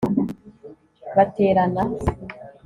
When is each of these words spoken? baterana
baterana 1.15 1.83